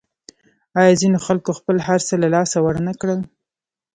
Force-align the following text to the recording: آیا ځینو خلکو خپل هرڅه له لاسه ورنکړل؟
آیا 0.79 0.93
ځینو 1.01 1.17
خلکو 1.25 1.51
خپل 1.59 1.75
هرڅه 1.87 2.13
له 2.23 2.27
لاسه 2.35 2.57
ورنکړل؟ 2.61 3.19